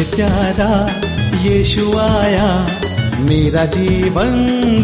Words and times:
जब 0.00 0.06
से 0.06 0.16
प्यारा 0.16 1.00
यीशु 1.40 1.98
आया। 1.98 2.66
मेरा 3.18 3.64
जीवन 3.64 4.32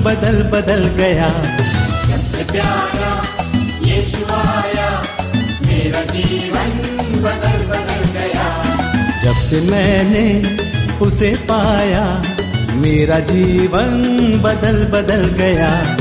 बदल 0.05 0.42
बदल 0.42 0.84
गया। 0.84 1.31
सबसे 2.11 2.53
प्यारा 2.53 3.25
यीशु 3.83 4.33
आया। 4.33 5.03
मेरा 5.67 6.00
जीवन 6.00 6.70
बदल 7.23 7.67
बदल 7.67 8.20
गया। 8.20 8.64
जब 9.25 9.33
से 9.33 9.61
मैंने 9.61 10.56
उसे 11.06 11.30
पाया 11.30 12.23
मेरा 12.75 13.19
जीवन 13.19 14.03
बदल 14.42 14.84
बदल 14.84 15.25
गया। 15.25 15.97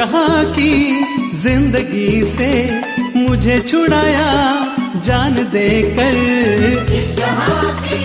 जहाँ 0.00 0.44
की 0.56 0.74
ज़िंदगी 1.36 2.24
से 2.24 2.50
मुझे 3.16 3.58
छुड़ाया 3.60 4.28
जान 5.04 5.34
देकर। 5.52 6.14
की 7.82 7.98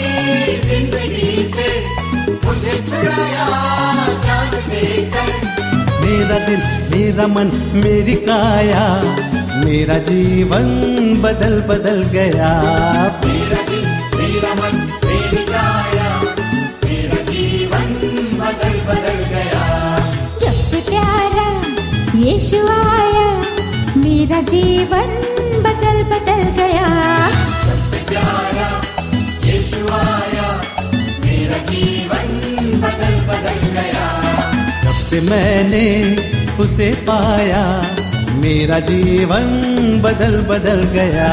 ज़िंदगी 0.65 1.45
से 1.53 1.67
मुझे 2.45 2.75
छुड़ाया 2.89 3.47
जान 4.25 4.51
देकर। 4.69 5.31
मेरा 6.01 6.39
दिल 6.47 6.61
मेरा 6.91 7.27
मन 7.27 7.51
मेरी 7.85 8.15
काया 8.27 8.85
मेरा 9.63 9.97
जीवन 10.11 10.67
बदल 11.23 11.59
बदल 11.69 12.03
गया। 12.13 12.51
मेरा 24.25 24.41
जीवन 24.41 25.09
बदल 25.63 25.97
बदल 26.11 26.39
गया। 26.57 26.85
मेरा 31.25 31.57
जीवन 31.69 32.31
बदल 32.83 33.15
बदल 33.27 33.59
गया 33.75 34.07
से 35.09 35.21
मैंने 35.21 35.85
उसे 36.57 36.89
पाया, 37.09 37.63
मेरा 38.41 38.79
जीवन 38.89 39.47
बदल 40.01 40.41
बदल 40.49 40.83
गया। 40.97 41.29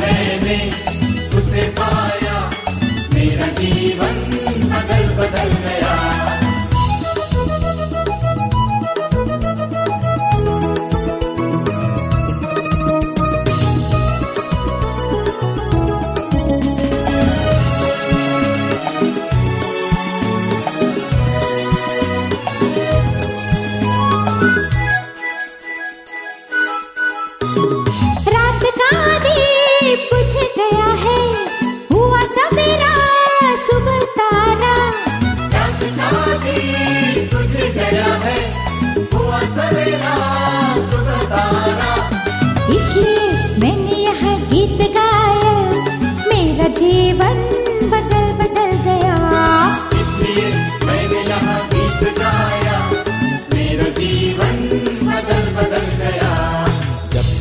मैंने 0.00 0.58
उसे 1.38 1.68
पाया, 1.80 2.50
मेरा 3.14 3.46
जीवन 3.62 4.16
बदल 4.70 5.04
बदल 5.18 5.48
गया। 5.64 5.73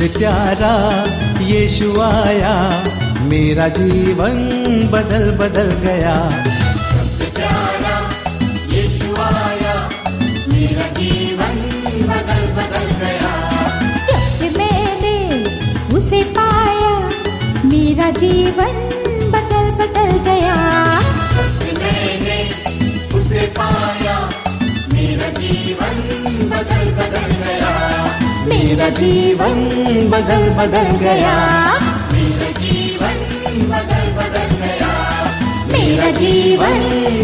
से 0.03 0.17
प्यारा 0.17 0.71
यीशु 1.43 2.01
आया। 2.01 2.53
मेरा 3.21 3.67
जीवन 3.67 4.35
बदल 4.91 5.31
बदल 5.31 5.69
गया। 5.85 6.15
सबसे 6.87 7.31
प्यारा 7.31 7.93
यीशु 8.73 9.15
आया। 9.21 9.75
मेरा 10.47 10.87
जीवन 10.99 11.55
बदल 12.09 12.43
बदल 12.57 12.87
गया। 13.03 13.31
जब 14.07 14.25
से 14.39 14.49
मैंने 14.57 15.15
उसे 15.97 16.23
पाया 16.23 16.93
मेरा 17.65 18.09
जीवन 18.09 18.75
बदल 19.35 19.71
बदल 19.71 20.11
गया। 20.29 20.55
मैंने 21.83 22.39
उसे 23.19 23.47
पाया 23.59 24.19
मेरा 24.93 25.29
जीवन 25.39 25.95
बदल 26.49 26.91
बदल 26.91 27.31
गया। 27.45 28.12
मेरा 28.47 28.89
जीवन 28.89 29.59
बदल 30.09 30.49
बदल 30.49 30.87
गया। 30.97 31.35
मेरा 32.13 32.49
जीवन 32.51 33.17
बदल 33.69 34.07
बदल 34.13 34.49
गया। 34.55 34.89
मेरा 35.67 36.09
जीवन 36.11 36.79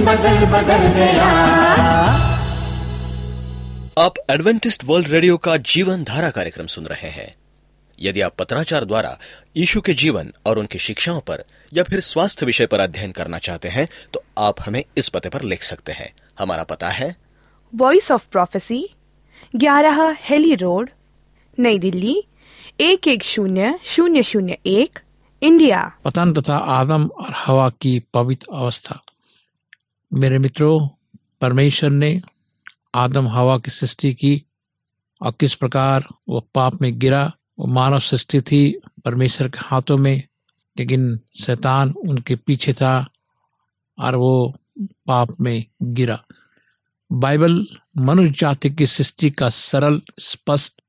बदल 0.05 0.45
बदल 0.45 0.87
गया। 0.87 1.29
आप 3.97 4.13
एडवेंटिस्ट 4.29 4.83
वर्ल्ड 4.83 5.07
रेडियो 5.07 5.37
का 5.37 5.57
जीवन 5.57 6.03
धारा 6.03 6.29
कार्यक्रम 6.29 6.65
सुन 6.65 6.85
रहे 6.85 7.09
हैं। 7.09 7.33
यदि 7.99 8.21
आप 8.21 8.35
पत्राचार 8.39 8.85
द्वारा 8.85 9.17
यीशु 9.57 9.81
के 9.81 9.93
जीवन 9.93 10.31
और 10.45 10.59
उनकी 10.59 10.79
शिक्षाओं 10.79 11.19
पर 11.19 11.43
या 11.73 11.83
फिर 11.83 11.99
स्वास्थ्य 11.99 12.45
विषय 12.45 12.65
पर 12.65 12.79
अध्ययन 12.79 13.11
करना 13.11 13.37
चाहते 13.37 13.69
हैं 13.69 13.87
तो 14.13 14.23
आप 14.37 14.61
हमें 14.61 14.83
इस 14.97 15.09
पते 15.09 15.29
पर 15.29 15.41
लिख 15.41 15.63
सकते 15.63 15.91
हैं। 15.91 16.13
हमारा 16.39 16.63
पता 16.63 16.89
है 16.89 17.15
वॉइस 17.75 18.11
ऑफ़ 18.11 18.25
प्रोफेसी 18.31 18.89
ग्यारह 19.55 20.17
हेली 20.19 20.55
रोड 20.55 20.89
नई 21.59 21.79
दिल्ली, 21.79 22.23
एक 22.79 23.07
एक 23.07 23.23
शून्य 23.23 23.79
शून्य 23.83 24.23
शून्य 24.23 24.57
एक, 24.65 24.99
इंडिया। 25.43 25.91
पतन 26.05 26.33
तथा 26.33 26.57
आदम 26.57 27.07
और 27.07 27.33
हवा 27.37 27.69
की 27.69 27.99
पवित्र 27.99 28.47
अवस्था। 28.53 29.03
मेरे 30.13 30.39
मित्रों, 30.39 30.87
परमेश्वर 31.41 31.89
ने 31.89 32.21
आदम 32.95 33.27
हवा 33.27 33.57
की 33.57 33.71
सृष्टि 33.71 34.13
की 34.13 34.45
और 35.21 35.33
किस 35.39 35.53
प्रकार 35.53 36.07
वो 36.29 36.39
पाप 36.55 36.81
में 36.81 36.99
गिरा, 36.99 37.31
वो 37.59 37.67
मानव 37.67 37.99
सृष्टि 37.99 38.41
थी 38.41 38.79
परमेश्वर 39.05 39.47
के 39.47 39.59
हाथों 39.61 39.97
में, 39.97 40.23
लेकिन 40.77 41.19
शैतान 41.39 41.91
उनके 41.91 42.35
पीछे 42.35 42.73
था 42.73 43.09
और 43.99 44.15
वो 44.15 44.55
पाप 44.81 45.41
में 45.41 45.65
गिरा। 45.83 46.23
बाइबल 47.11 47.67
मनुष्य 47.97 48.33
जाति 48.37 48.69
की 48.69 48.87
सृष्टि 48.87 49.29
का 49.29 49.49
सरल, 49.49 50.01
स्पष्ट 50.19 50.81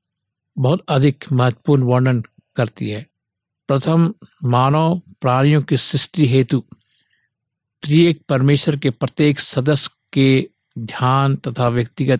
बहुत 0.57 0.85
अधिक 0.89 1.25
महत्वपूर्ण 1.31 1.83
वर्णन 1.83 2.23
करती 2.55 2.89
है। 2.89 3.07
प्रथम, 3.67 4.13
मानव 4.43 5.01
प्राणियों 5.21 5.61
की 5.61 5.77
सृष्टि 5.77 6.27
हेतु 6.27 6.63
त्रिएक 7.81 8.21
परमेश्वर 8.29 8.77
के 8.77 8.89
प्रत्येक 8.89 9.39
सदस्य 9.39 9.89
के 10.13 10.49
ध्यान 10.79 11.35
तथा 11.35 11.67
व्यक्तिगत 11.67 12.19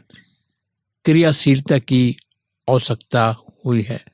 क्रियाशीलता 1.06 1.80
की 1.80 2.18
आवश्यकता 2.69 3.36
हुई 3.66 3.81
है। 3.81 4.06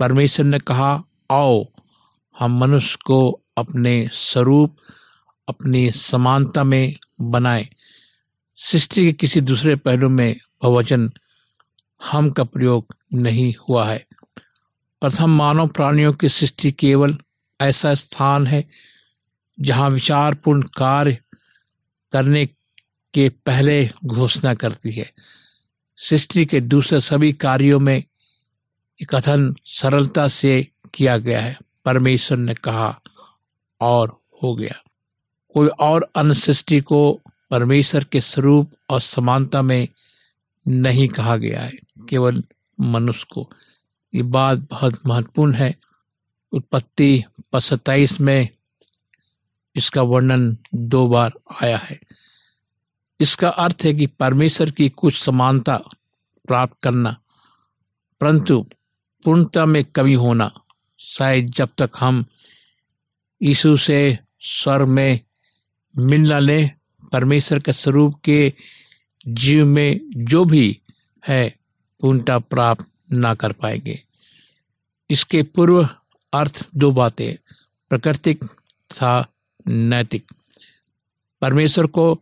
परमेश्वर 0.00 0.46
ने 0.46 0.58
कहा, 0.58 1.04
आओ, 1.30 1.66
हम 2.38 2.58
मनुष्य 2.58 2.98
को 3.04 3.40
अपने 3.56 4.10
स्वरूप, 4.12 4.76
अपनी 5.48 5.92
समानता 5.92 6.64
में 6.64 6.96
बनाए। 7.20 7.68
सृष्टि 8.56 9.04
के 9.04 9.12
किसी 9.12 9.40
दूसरे 9.40 9.76
पहलू 9.76 10.08
में 10.08 10.36
बहुवचन 10.62 11.12
हम 12.04 12.30
का 12.30 12.44
प्रयोग 12.44 12.96
नहीं 13.14 13.54
हुआ 13.68 13.90
है। 13.90 14.06
प्रथम 15.00 15.30
मानव 15.30 15.68
प्राणियों 15.68 16.12
की 16.12 16.28
सृष्टि 16.28 16.72
केवल 16.72 17.18
ऐसा 17.60 17.94
स्थान 17.94 18.46
है 18.46 18.68
जहाँ 19.60 19.90
विचारपूर्ण 19.90 20.62
कार्य 20.62 21.18
करने 22.12 22.46
के 23.14 23.28
पहले 23.28 23.90
घोषणा 24.04 24.54
करती 24.54 24.90
है। 24.90 25.12
सृष्टि 25.96 26.46
के 26.46 26.60
दूसरे 26.60 27.00
सभी 27.00 27.32
कार्यों 27.32 27.80
में 27.80 28.04
कथन 29.10 29.56
सरलता 29.64 30.28
से 30.28 30.68
किया 30.94 31.18
गया 31.18 31.40
है। 31.40 31.58
परमेश्वर 31.84 32.38
ने 32.38 32.54
कहा, 32.54 33.00
और 33.80 34.20
हो 34.42 34.56
गया। 34.56 34.82
कोई 35.54 35.68
और 35.68 36.10
अन्य 36.16 36.34
सृष्टि 36.34 36.80
को 36.80 37.20
परमेश्वर 37.50 38.04
के 38.04 38.20
स्वरूप 38.20 38.70
और 38.90 39.00
समानता 39.00 39.62
में 39.62 39.88
नहीं 40.68 41.08
कहा 41.08 41.36
गया 41.36 41.60
है। 41.60 41.87
केवल 42.08 42.42
मनुष्य 42.78 43.26
को। 43.32 43.50
ये 44.14 44.22
बात 44.22 44.58
बहुत 44.70 45.06
महत्वपूर्ण 45.06 45.54
है। 45.54 45.74
उत्पत्ति 46.52 47.24
सत्ताईस 47.54 48.20
में 48.20 48.48
इसका 49.76 50.02
वर्णन 50.02 50.56
दो 50.74 51.06
बार 51.08 51.32
आया 51.62 51.78
है। 51.78 52.00
इसका 53.20 53.48
अर्थ 53.48 53.82
है 53.84 53.92
कि 53.94 54.06
परमेश्वर 54.06 54.70
की 54.70 54.88
कुछ 54.88 55.18
समानता 55.18 55.76
प्राप्त 56.48 56.76
करना, 56.82 57.16
परंतु 58.20 58.60
पूर्णता 59.24 59.64
में 59.66 59.84
कमी 59.84 60.14
होना। 60.14 60.50
शायद 61.00 61.50
जब 61.50 61.68
तक 61.78 61.90
हम 61.98 62.24
यीशु 63.42 63.76
से 63.76 64.18
स्वर 64.40 64.84
में 64.84 65.20
मिलना 65.94 66.38
ले, 66.38 66.66
परमेश्वर 67.12 67.58
के 67.58 67.72
स्वरूप 67.72 68.20
के 68.24 68.52
जीव 69.28 69.66
में 69.66 70.00
जो 70.24 70.44
भी 70.44 70.80
है 71.28 71.57
पूर्णता 72.00 72.38
प्राप्त 72.38 72.86
ना 73.12 73.34
कर 73.34 73.52
पाएँगे। 73.52 74.02
इसके 75.10 75.42
पूर्व 75.42 75.88
अर्थ 76.32 76.68
दो 76.76 76.92
बातें, 76.92 77.52
प्राकृतिक 77.88 78.44
तथा 78.92 79.26
नैतिक। 79.68 80.32
परमेश्वर 81.40 81.86
को 81.86 82.20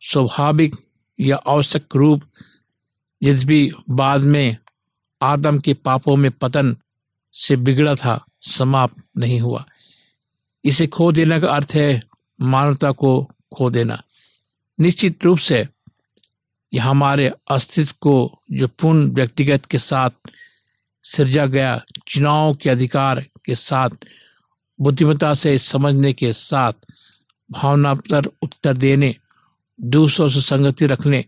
स्वाभाविक 0.00 0.74
या 1.20 1.36
आवश्यक 1.36 1.96
रूप 1.96 2.22
यद्यपि 3.22 3.72
बाद 3.90 4.20
में 4.20 4.56
आदम 5.22 5.58
के 5.58 5.74
पापों 5.74 6.16
में 6.16 6.30
पतन 6.30 6.76
से 7.32 7.56
बिगड़ा 7.56 7.94
था, 7.94 8.24
समाप्त 8.42 9.04
नहीं 9.18 9.40
हुआ। 9.40 9.64
इसे 10.64 10.86
खो 10.86 11.12
देने 11.12 11.40
का 11.40 11.48
अर्थ 11.48 11.72
है 11.74 12.02
मानवता 12.40 12.92
को 12.92 13.30
खो 13.56 13.70
देना। 13.70 14.02
निश्चित 14.80 15.24
रूप 15.24 15.38
से 15.38 15.68
यह 16.74 16.86
हमारे 16.86 17.32
अस्तित्व 17.50 17.94
को 18.00 18.42
जो 18.52 18.68
पूर्ण 18.68 19.10
व्यक्तिगत 19.10 19.64
के 19.64 19.78
साथ 19.78 20.10
सृजा 21.02 21.46
गया 21.46 21.82
चुनाव 22.08 22.54
के 22.54 22.70
अधिकार 22.70 23.20
के 23.20 23.54
साथ, 23.54 23.90
बुद्धिमत्ता 24.80 25.34
से 25.34 25.58
समझने 25.58 26.12
के 26.12 26.32
साथ, 26.32 26.72
भावना 27.50 27.94
पर 27.94 28.26
उत्तर 28.26 28.76
देने, 28.76 29.16
दूसरों 29.80 30.28
से 30.28 30.40
संगति 30.40 30.86
रखने, 30.86 31.24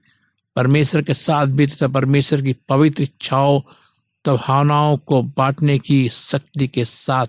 परमेश्वर 0.56 1.02
के 1.02 1.14
साथ 1.14 1.46
भी 1.46 1.66
तथा 1.66 1.88
परमेश्वर 1.88 2.42
की 2.42 2.52
पवित्र 2.52 3.02
इच्छाओं 3.02 3.60
तथा 3.60 4.36
भावनाओं 4.36 4.96
को 4.96 5.22
बांटने 5.22 5.78
की 5.78 6.08
शक्ति 6.08 6.68
के 6.68 6.84
साथ 6.84 7.26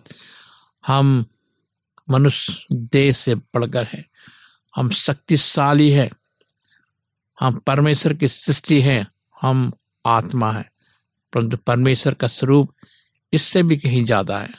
हम 0.88 1.26
मनुष्य 2.10 2.66
देह 2.72 3.12
से 3.12 3.36
बढ़कर 3.36 3.88
हैं। 3.94 4.06
हम 4.76 4.90
शक्तिशाली 4.90 5.92
हैं। 5.92 6.10
हम 7.40 7.58
परमेश्वर 7.58 8.14
की 8.14 8.28
सृष्टि 8.28 8.82
हैं, 8.82 9.08
हम 9.42 9.74
आत्मा 10.06 10.52
हैं। 10.52 10.72
परंतु 11.34 11.58
परमेश्वर 11.58 12.14
का 12.14 12.28
स्वरूप 12.28 12.74
इससे 13.34 13.64
भी 13.64 13.78
कहीं 13.78 14.06
ज़्यादा 14.06 14.40
है। 14.40 14.50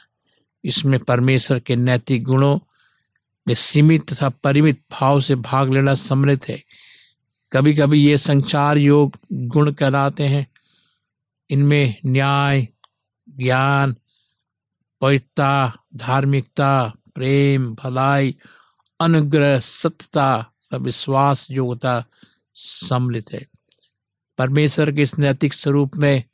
इसमें 0.64 1.00
परमेश्वर 1.00 1.58
के 1.58 1.76
नैतिक 1.76 2.24
गुणों 2.24 2.58
में 3.48 3.54
सीमित 3.54 4.12
तथा 4.12 4.28
परिमित 4.28 4.82
भाव 4.92 5.20
से 5.20 5.34
भाग 5.34 5.72
लेना 5.72 5.94
सम्मिलित 5.94 6.48
है। 6.48 6.62
कभी 7.52 7.74
कभी 7.74 8.06
ये 8.06 8.18
संचार 8.18 8.78
योग 8.78 9.16
गुण 9.32 9.72
कहलाते 9.72 10.24
हैं। 10.24 10.46
इनमें 11.50 11.96
न्याय, 12.06 12.68
ज्ञान, 13.30 13.96
पवित्रता, 15.00 15.78
धार्मिकता, 15.96 16.92
प्रेम, 17.14 17.74
भलाई, 17.74 18.36
अनुग्रह 19.00 19.60
सत्यता 19.60 20.52
विश्वास, 20.74 21.48
योग्यता 21.50 22.04
सम्मिलित 22.56 23.32
है। 23.32 23.46
परमेश्वर 24.38 24.92
के 24.92 25.02
इस 25.02 25.18
नैतिक 25.18 25.54
स्वरूप 25.54 25.96
में 25.96 26.24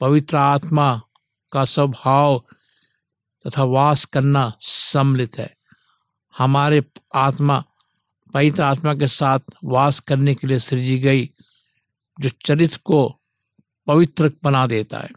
पवित्र 0.00 0.36
आत्मा 0.36 1.02
का 1.52 1.64
स्वभाव 1.64 2.44
तथा 3.46 3.64
वास 3.64 4.04
करना 4.04 4.52
सम्मिलित 4.60 5.38
है। 5.38 5.56
हमारे 6.38 6.84
आत्मा, 7.14 7.64
पवित्र 8.34 8.62
आत्मा 8.62 8.94
के 8.94 9.06
साथ 9.06 9.40
वास 9.64 10.00
करने 10.00 10.34
के 10.34 10.46
लिए 10.46 10.58
सृजी 10.58 10.98
गई, 10.98 11.30
जो 12.20 12.30
चरित्र 12.44 12.78
को 12.84 13.20
पवित्र 13.86 14.32
बना 14.44 14.66
देता 14.66 14.98
है। 14.98 15.10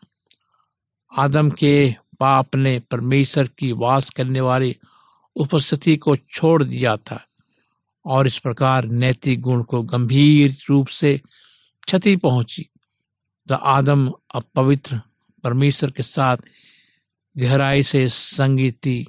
आदम 1.17 1.49
के 1.49 1.95
पाप 2.19 2.55
ने 2.55 2.79
परमेश्वर 2.79 3.47
की 3.47 3.71
वास 3.71 4.09
करने 4.09 4.41
वाली 4.41 4.77
उपस्थिति 5.35 5.97
को 5.97 6.15
छोड़ 6.15 6.63
दिया 6.63 6.97
था। 6.97 7.27
और 8.05 8.27
इस 8.27 8.37
प्रकार 8.37 8.85
नैतिक 8.85 9.41
गुण 9.41 9.63
को 9.63 9.83
गंभीर 9.83 10.57
रूप 10.69 10.87
से 10.87 11.21
क्षति 11.85 12.15
पहुँची। 12.15 12.69
तो 13.49 13.55
आदम 13.55 14.11
अब 14.35 14.43
पवित्र 14.55 15.01
परमेश्वर 15.43 15.91
के 15.91 16.03
साथ 16.03 16.37
गहराई 17.37 17.83
से 17.83 18.09
संगीति 18.09 19.07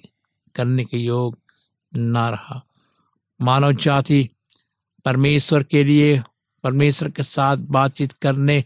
करने 0.54 0.84
के 0.84 0.98
योग 0.98 1.38
न 1.96 2.16
रहा। 2.16 2.66
मानव 3.40 3.72
जाति 3.72 4.28
परमेश्वर 5.04 5.62
के 5.62 5.84
लिए, 5.84 6.22
परमेश्वर 6.62 7.10
के 7.10 7.22
साथ 7.22 7.56
बातचीत 7.56 8.12
करने, 8.12 8.64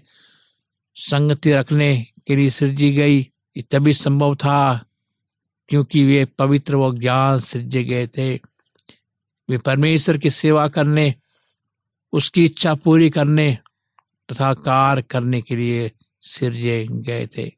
संगति 0.95 1.53
रखने 1.53 2.07
के 2.27 2.37
लिए 2.37 2.51
सृजी 2.51 2.93
गई, 2.93 3.21
ये 3.57 3.63
तभी 3.63 3.93
संभव 3.93 4.35
था, 4.35 4.85
क्योंकि 5.69 6.05
वे 6.05 6.25
पवित्र 6.25 6.77
व 6.77 6.99
ज्ञान 6.99 7.39
सृजे 7.39 7.85
गए 7.85 8.07
थे। 8.07 8.56
वे 9.51 9.59
परमेश्वर 9.59 10.19
की 10.19 10.31
सेवा 10.31 10.69
करने, 10.69 11.15
उसकी 12.13 12.45
इच्छा 12.45 12.75
पूरी 12.75 13.11
करने 13.11 13.59
तथा 14.33 14.55
कार्य 14.55 15.03
करने 15.03 15.41
के 15.41 15.57
लिए 15.57 15.93
सिरजे 16.21 16.87
गए 16.91 17.27
थे। 17.27 17.53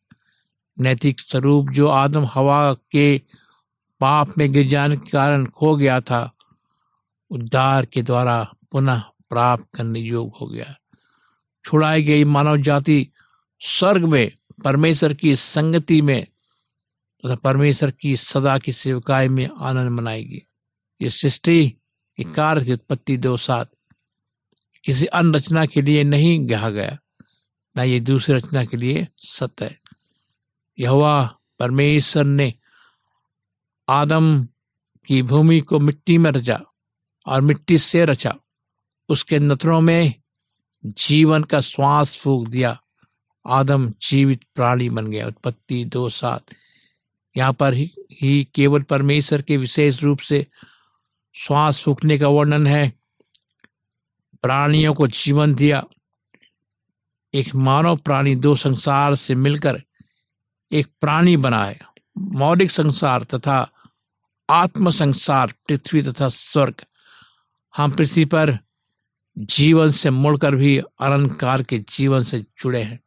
नैतिक 0.80 1.20
स्वरूप 1.20 1.70
जो 1.70 1.88
आदम 1.88 2.24
हवा 2.24 2.74
के 2.74 3.22
पाप 4.00 4.38
में 4.38 4.52
गिर 4.52 4.68
जाने 4.68 4.96
के 4.96 5.10
कारण 5.10 5.46
खो 5.46 5.76
गया 5.76 6.00
था, 6.00 6.32
उद्धार 7.30 7.86
के 7.86 8.02
द्वारा 8.02 8.54
पुनः 8.72 9.02
प्राप्त 9.30 9.64
करने 9.74 10.00
योग 10.00 10.32
हो 10.40 10.46
गया। 10.46 10.76
छुड़ाई 11.64 12.02
गई 12.02 12.24
मानव 12.24 12.56
जाति 12.56 13.08
स्वर्ग 13.60 14.04
में, 14.04 14.32
परमेश्वर 14.64 15.14
की 15.14 15.36
संगति 15.36 16.02
में, 16.02 16.26
तथा 17.24 17.34
परमेश्वर 17.34 17.90
की 17.90 18.16
सदा 18.16 18.58
की 18.58 18.72
सेवकाई 18.72 19.28
में 19.28 19.48
आनंद 19.60 19.90
मनाएगी 19.90 20.47
ये 21.02 21.10
सृष्टि 21.10 21.72
की 22.16 22.24
कार्य 22.24 22.66
थी 22.66 22.72
उत्पत्ति 22.72 23.16
दो 23.16 23.36
सात 23.36 23.70
किसी 24.84 25.06
अन्य 25.06 25.38
रचना 25.38 25.66
के 25.66 25.82
लिए 25.82 26.04
नहीं 26.04 26.46
कहा 26.46 26.70
गया 26.70 26.98
ना 27.76 27.82
ये 27.82 28.00
दूसरी 28.00 28.34
रचना 28.34 28.64
के 28.64 28.76
लिए 28.76 29.08
सत्य 29.16 29.64
है। 29.64 29.80
यह 30.78 31.30
परमेश्वर 31.58 32.24
ने 32.24 32.54
आदम 33.88 34.48
की 35.06 35.22
भूमि 35.22 35.60
को 35.60 35.78
मिट्टी 35.78 36.18
में 36.18 36.30
रचा 36.30 36.60
और 37.26 37.40
मिट्टी 37.40 37.78
से 37.78 38.04
रचा। 38.04 38.34
उसके 39.08 39.38
नतरों 39.38 39.80
में 39.80 40.14
जीवन 40.86 41.42
का 41.42 41.60
श्वास 41.60 42.16
फूक 42.16 42.48
दिया। 42.48 42.82
आदम 43.46 43.94
जीवित 44.08 44.40
प्राणी 44.54 44.88
बन 44.88 45.06
गया। 45.06 45.26
उत्पत्ति 45.26 45.84
दो 45.84 46.08
सात 46.08 46.46
यहाँ 47.36 47.52
पर 47.52 47.74
ही, 47.74 47.94
ही 48.22 48.48
केवल 48.54 48.82
परमेश्वर 48.82 49.42
के 49.42 49.56
विशेष 49.56 50.02
रूप 50.02 50.18
से 50.18 50.46
श्वास 51.38 51.80
फूकने 51.80 52.18
का 52.18 52.28
वर्णन 52.28 52.66
है। 52.66 52.92
प्राणियों 54.42 54.94
को 54.94 55.08
जीवन 55.08 55.54
दिया। 55.54 55.84
एक 57.34 57.54
मानव 57.54 57.96
प्राणी 57.96 58.36
दो 58.36 58.56
संसार 58.56 59.14
से 59.14 59.34
मिलकर 59.34 59.82
एक 60.72 60.86
प्राणी 61.00 61.36
बनाए 61.36 61.80
मौलिक 62.18 62.70
संसार 62.70 63.24
तथा 63.24 63.70
आत्म 64.50 64.90
संसार, 64.90 65.46
पृथ्वी 65.46 66.02
तथा 66.02 66.28
स्वर्ग। 66.28 66.74
हम 67.76 67.90
पृथ्वी 67.90 68.24
पर 68.24 68.58
जीवन 69.38 69.90
से 69.90 70.10
मुड़कर 70.10 70.54
भी 70.54 70.78
अलंकार 70.78 71.62
के 71.62 71.78
जीवन 71.78 72.22
से 72.22 72.40
जुड़े 72.40 72.82
हैं। 72.82 73.00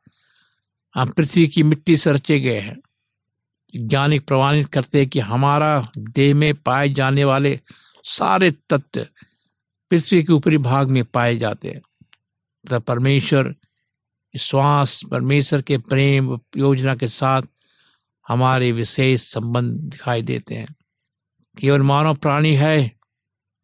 हम 0.95 1.09
पृथ्वी 1.09 1.47
की 1.47 1.63
मिट्टी 1.63 1.97
से 1.97 2.11
रचे 2.11 2.39
गए 2.39 2.59
हैं। 2.59 2.77
वैज्ञानिक 2.77 4.27
प्रमाणित 4.27 4.67
करते 4.67 5.00
हैं 5.00 5.09
कि 5.09 5.19
हमारा 5.19 5.88
देह 5.97 6.35
में 6.35 6.55
पाए 6.55 6.89
जाने 6.89 7.23
वाले 7.23 7.59
सारे 8.03 8.51
तत्व 8.51 9.08
पृथ्वी 9.89 10.24
के 10.24 10.34
ऊपरी 10.34 10.58
भाग 10.58 10.89
में 10.89 11.05
पाए 11.05 11.38
जाते 11.38 11.70
हैं। 11.70 11.81
तथा 12.67 12.79
परमेश्वर 12.79 13.55
श्वास 14.39 15.01
परमेश्वर 15.12 15.62
के 15.62 15.77
प्रेम, 15.77 16.39
योजना 16.58 16.96
के 16.96 17.08
साथ 17.08 17.41
हमारे 18.27 18.72
विशेष 18.72 19.22
संबंध 19.22 19.77
दिखाई 19.77 20.22
देते 20.22 20.55
हैं। 20.55 20.75
केवल 21.62 21.81
मानव 21.81 22.15
प्राणी 22.15 22.55
है, 22.55 23.00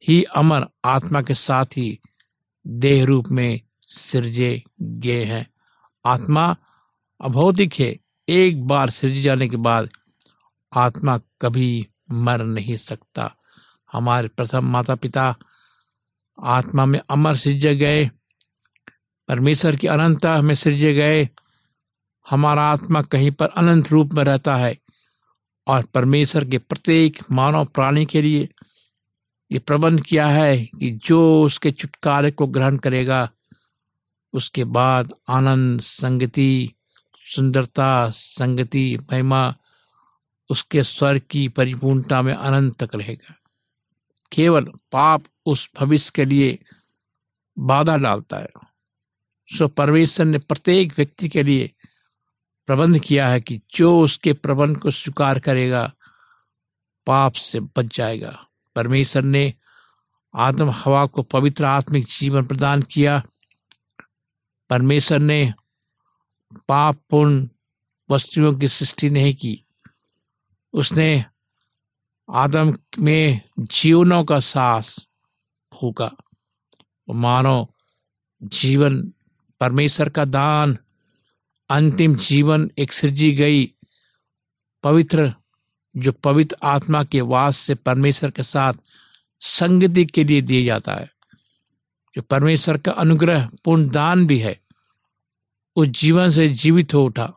ही 0.08 0.24
अमर 0.24 0.68
आत्मा 0.86 1.22
के 1.22 1.34
साथ 1.34 1.66
ही 1.66 2.00
देह 2.68 3.06
रूप 3.06 3.26
में 3.32 3.62
सृजे 3.82 4.64
गए 4.82 5.26
हैं। 5.26 5.48
आत्मा 6.06 6.58
अभौतिक 7.22 7.74
है, 7.80 8.00
एक 8.30 8.64
बार 8.64 8.90
सृज 8.90 9.22
जाने 9.22 9.48
के 9.48 9.58
बाद 9.58 9.90
आत्मा 10.76 11.18
कभी 11.42 11.88
मर 12.12 12.44
नहीं 12.44 12.76
सकता। 12.76 13.37
हमारे 13.94 14.28
प्रथम 14.28 14.66
माता 14.66 14.96
पिता 14.96 15.36
आत्मा 16.44 16.86
में 16.86 17.00
अमर 17.10 17.36
सृजे 17.36 17.76
गए, 17.76 18.06
परमेश्वर 19.28 19.76
की 19.76 19.88
अनंतता 19.88 20.42
में 20.42 20.56
सृजे 20.56 20.94
गए, 20.94 21.30
हमारा 22.30 22.64
आत्मा 22.64 23.02
कहीं 23.02 23.32
पर 23.32 23.48
अनंत 23.48 23.92
रूप 23.92 24.14
में 24.14 24.24
रहता 24.24 24.56
है 24.56 24.78
और 25.68 25.84
परमेश्वर 25.84 26.46
के 26.46 26.58
प्रत्येक 26.58 27.18
मानव 27.32 27.66
प्राणी 27.66 28.06
के 28.06 28.22
लिए 28.22 28.50
ये 29.52 29.60
प्रबंध 29.60 30.02
किया 30.02 30.28
है 30.28 30.58
कि 30.58 30.92
जो 30.92 31.44
उसके 31.44 31.72
छुटकारे 31.72 32.32
को 32.32 32.48
ग्रहण 32.48 32.78
करेगा, 32.78 33.30
उसके 34.34 34.64
बाद 34.64 35.14
आनंद, 35.30 35.82
संगति, 35.82 36.74
सुंदरता, 37.36 38.10
संगति, 38.10 38.98
महिमा 39.12 39.56
उसके 40.50 40.84
स्वर 40.84 41.20
की 41.20 41.48
परिपूर्णता 41.48 42.22
में 42.22 42.34
अनंत 42.34 42.84
तक 42.84 42.96
रहेगा। 42.96 43.36
केवल 44.32 44.66
पाप 44.92 45.24
उस 45.46 45.70
भविष्य 45.80 46.12
के 46.16 46.26
लिए 46.26 46.60
बाधा 47.60 47.98
डालता 47.98 48.38
है। 48.38 48.50
सो 49.58 49.68
परमेश्वर 49.68 50.26
ने 50.26 50.38
प्रत्येक 50.38 50.94
व्यक्ति 50.98 51.30
के 51.30 51.44
लिए 51.44 51.72
प्रबंध 52.68 53.00
किया 53.00 53.30
है 53.30 53.42
कि 53.42 53.62
जो 53.76 54.02
उसके 54.02 54.34
प्रबंध 54.34 54.78
को 54.78 54.92
स्वीकार 54.92 55.40
करेगा, 55.40 55.94
पाप 57.06 57.34
से 57.34 57.60
बच 57.60 57.98
जाएगा। 57.98 58.48
परमेश्वर 58.76 59.24
ने 59.24 59.54
आदम 60.36 60.70
हवा 60.70 61.06
को 61.06 61.22
पवित्र 61.22 61.66
आत्मिक 61.66 62.06
जीवन 62.06 62.46
प्रदान 62.46 62.82
किया। 62.82 63.24
परमेश्वर 64.70 65.20
ने 65.20 65.54
पाप 66.68 67.04
पूर्ण 67.10 67.48
वस्तुओं 68.10 68.60
की 68.60 68.68
सृष्टि 68.68 69.10
नहीं 69.10 69.36
की। 69.36 69.66
उसने 70.74 71.26
आदम 72.30 72.74
में 73.00 73.42
जीवनों 73.60 74.24
का 74.24 74.40
सांस 74.40 75.06
फूका 75.80 76.12
मानो 77.10 77.74
जीवन, 78.44 79.14
परमेश्वर 79.60 80.10
का 80.10 80.26
दान, 80.26 80.78
अंतिम 81.70 82.16
जीवन 82.16 82.72
एक 82.78 82.94
सृजी 82.94 83.32
गई, 83.32 83.74
पवित्र, 84.84 85.34
जो 85.98 86.12
पवित्र 86.12 86.58
आत्मा 86.64 87.04
के 87.04 87.22
वास 87.22 87.58
से 87.58 87.76
परमेश्वर 87.76 88.32
के 88.32 88.44
साथ 88.44 88.74
संगति 89.42 90.06
के 90.06 90.24
लिए 90.24 90.42
दिया 90.42 90.66
जाता 90.66 90.94
है। 90.94 91.12
जो 92.16 92.22
परमेश्वर 92.22 92.78
का 92.78 92.92
अनुग्रह 92.92 93.52
पूर्ण 93.66 93.90
दान 93.90 94.28
भी 94.28 94.40
है 94.40 94.60
उस 95.76 95.88
जीवन 95.88 96.30
से 96.30 96.50
जीवित 96.50 96.94
हो 96.94 97.06
उठा। 97.06 97.34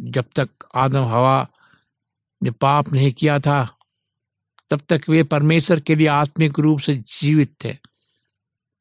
जब 0.00 0.24
तक 0.36 0.48
आदम 0.74 1.04
हवा 1.04 1.48
ने 2.42 2.50
पाप 2.50 2.92
नहीं 2.92 3.12
किया 3.12 3.38
था 3.38 3.74
तब 4.70 4.80
तक 4.88 5.00
वे 5.08 5.22
परमेश्वर 5.22 5.80
के 5.80 5.94
लिए 5.94 6.06
आत्मिक 6.06 6.58
रूप 6.58 6.80
से 6.80 6.96
जीवित 6.96 7.64
थे। 7.64 7.72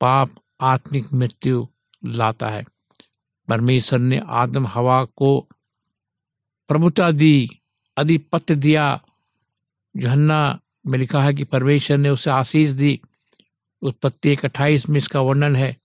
पाप 0.02 0.30
आत्मिक 0.62 1.14
मृत्यु 1.14 1.68
लाता 2.06 2.50
है। 2.50 2.66
परमेश्वर 3.48 4.00
ने 4.00 4.22
आदम 4.28 4.68
हवा 4.68 5.06
को 5.06 5.48
प्रभुता 6.68 7.12
दी 7.12 7.62
अधिपत्य 7.98 8.56
दिया। 8.56 9.04
जोहन्ना 9.98 10.60
में 10.88 11.00
लिखा 11.00 11.24
है 11.24 11.34
कि 11.34 11.44
परमेश्वर 11.44 11.98
ने 11.98 12.10
उसे 12.10 12.30
आशीष 12.30 12.72
दी। 12.72 13.02
उत्पत्ति 13.82 14.30
एक 14.30 14.46
अट्ठाईस 14.46 14.90
में 14.90 14.98
इसका 14.98 15.22
वर्णन 15.22 15.56
है। 15.56 15.78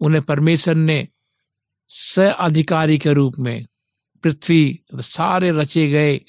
उन्हें 0.00 0.22
परमेश्वर 0.22 0.74
ने 0.74 1.08
स 1.88 2.18
अधिकारी 2.18 2.98
के 2.98 3.12
रूप 3.12 3.34
में 3.38 3.66
पृथ्वी 4.22 4.80
सारे 4.94 5.50
रचे 5.50 5.88
गए 5.88 6.20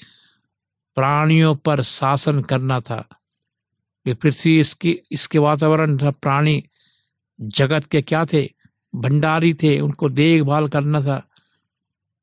प्राणियों 0.94 1.54
पर 1.56 1.82
शासन 1.82 2.42
करना 2.42 2.80
था। 2.80 3.08
ये 4.06 4.14
पृथ्वी 4.14 4.60
इसकी, 4.60 5.00
इसके 5.12 5.38
वातावरण 5.38 5.98
था। 5.98 6.10
प्राणी 6.10 6.64
जगत 7.40 7.84
के 7.84 8.02
क्या 8.02 8.24
थे? 8.24 8.52
भंडारी 8.94 9.54
थे। 9.54 9.80
उनको 9.80 10.08
देखभाल 10.08 10.68
करना 10.68 11.00
था। 11.00 11.28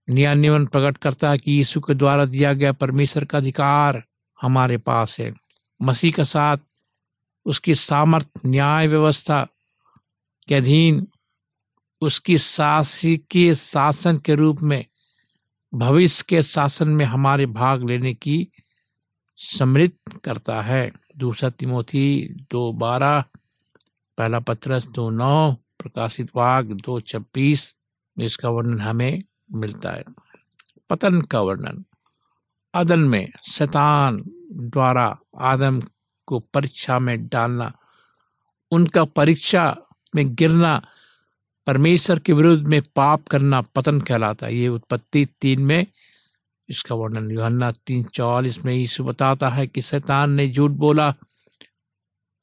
नया 0.09 0.33
नियमन 0.33 0.65
प्रकट 0.65 0.97
करता 0.97 1.29
है 1.29 1.37
कि 1.37 1.51
यीशु 1.51 1.81
के 1.81 1.93
द्वारा 1.93 2.25
दिया 2.25 2.53
गया 2.53 2.71
परमेश्वर 2.71 3.25
का 3.25 3.37
अधिकार 3.37 4.03
हमारे 4.41 4.77
पास 4.77 5.19
है। 5.19 5.33
मसीह 5.81 6.11
का 6.11 6.23
साथ 6.23 6.57
उसकी 7.45 7.75
सामर्थ, 7.75 8.29
न्याय 8.45 8.87
व्यवस्था 8.87 9.47
के 10.47 10.55
अधीन 10.55 11.07
उसकी 12.01 12.37
शासकीय 12.37 13.55
शासन 13.55 14.17
के 14.17 14.35
रूप 14.35 14.61
में, 14.61 14.85
भविष्य 15.73 16.25
के 16.29 16.41
शासन 16.41 16.87
में 16.87 17.05
हमारे 17.05 17.45
भाग 17.45 17.89
लेने 17.89 18.13
की 18.13 18.47
समृद्ध 19.41 20.17
करता 20.19 20.61
है। 20.61 20.91
दूसरा 21.17 21.49
तिमोथी 21.49 22.37
दो 22.51 22.73
बारह, 22.73 23.23
पहला 24.17 24.39
पत्रस 24.39 24.87
दो 24.87 25.09
नौ, 25.09 25.53
प्रकाशित 25.53 26.29
वाग 26.35 26.73
दो 26.73 26.99
छब्बीस 27.01 27.75
में 28.17 28.25
इसका 28.25 28.49
वर्णन 28.49 28.79
हमें 28.79 29.21
मिलता 29.53 29.91
है। 29.91 30.03
पतन 30.89 31.21
का 31.21 31.41
वर्णन, 31.41 31.83
अदन 32.73 32.99
में 32.99 33.31
शैतान 33.51 34.23
द्वारा 34.51 35.19
आदम 35.39 35.81
को 36.25 36.39
परीक्षा 36.39 36.99
में 36.99 37.27
डालना, 37.27 37.71
उनका 38.71 39.03
परीक्षा 39.03 39.77
में 40.15 40.35
गिरना, 40.35 40.81
परमेश्वर 41.67 42.19
के 42.19 42.33
विरुद्ध 42.33 42.67
में 42.67 42.81
पाप 42.81 43.27
करना 43.27 43.61
पतन 43.61 44.01
कहलाता 44.01 44.45
है। 44.45 44.55
ये 44.55 44.67
उत्पत्ति 44.67 45.25
तीन 45.41 45.61
में 45.61 45.85
इसका 46.69 46.95
वर्णन 46.95 47.31
योहन्ना 47.31 47.71
तीन 47.71 48.03
चौवालीस 48.03 48.65
में 48.65 48.73
यीशु 48.73 49.03
बताता 49.03 49.49
है 49.49 49.67
कि 49.67 49.81
शैतान 49.81 50.31
ने 50.31 50.51
झूठ 50.51 50.71
बोला, 50.71 51.09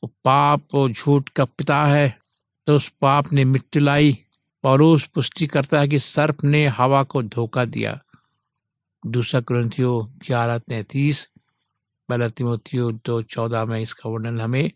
वो 0.04 0.06
पाप 0.06 0.92
झूठ 0.92 1.28
का 1.28 1.44
पिता 1.44 1.84
है। 1.84 2.18
तो 2.66 2.76
उस 2.76 2.92
पाप 3.00 3.32
ने 3.32 3.44
मिट्टी 3.44 3.80
लाई 3.80 4.18
और 4.64 4.82
उस 4.82 5.06
पुष्टि 5.06 5.46
करता 5.46 5.80
है 5.80 5.88
कि 5.88 5.98
सर्प 5.98 6.44
ने 6.44 6.66
हवा 6.66 7.02
को 7.02 7.22
धोखा 7.22 7.64
दिया। 7.64 8.00
दूसरा 9.06 9.40
ग्रंथियो 9.40 10.12
ग्यारह 10.26 10.58
तैतीस, 10.58 11.28
पहला 12.08 12.28
दो 12.76 13.22
चौदह 13.22 13.64
में 13.64 13.80
इसका 13.80 14.10
वर्णन 14.10 14.40
हमें 14.40 14.70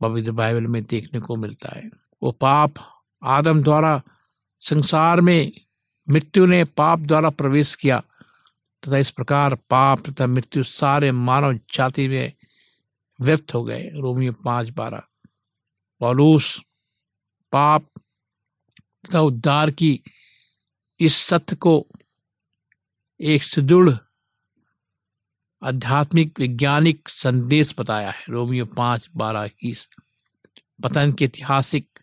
पवित्र 0.00 0.32
बाइबल 0.32 0.66
में 0.66 0.84
देखने 0.84 1.20
को 1.20 1.36
मिलता 1.36 1.76
है। 1.76 1.90
वो 2.22 2.32
पाप 2.32 2.74
आदम 3.22 3.62
द्वारा 3.62 4.02
संसार 4.60 5.20
में 5.20 5.52
मृत्यु 6.10 6.46
ने 6.46 6.64
पाप 6.64 6.98
द्वारा 6.98 7.30
प्रवेश 7.30 7.74
किया 7.74 8.02
तथा 8.86 8.98
इस 8.98 9.10
प्रकार 9.10 9.54
पाप 9.54 10.10
तथा 10.10 10.26
मृत्यु 10.26 10.62
सारे 10.62 11.12
मानव 11.12 11.60
जाति 11.74 12.08
में 12.08 12.32
व्यक्त 13.20 13.54
हो 13.54 13.64
गए। 13.64 13.90
रोमियो 13.94 14.32
पाँच 14.32 14.68
बारह। 14.68 15.02
पौलूस, 16.00 16.62
पाप 17.52 17.90
तथा 19.06 19.20
उद्धार 19.20 19.70
की 19.70 20.02
इस 21.00 21.16
सत्य 21.16 21.56
को 21.56 21.86
एक 23.20 23.42
सुदृढ़ 23.42 23.90
आध्यात्मिक 25.62 26.40
वैज्ञानिक 26.40 27.08
संदेश 27.08 27.74
बताया 27.78 28.10
है। 28.10 28.24
रोमियो 28.28 28.66
पाँच 28.66 29.08
बारह 29.16 29.44
इक्कीस। 29.44 29.88
पतन 30.82 31.12
के 31.12 31.24
ऐतिहासिक 31.24 31.98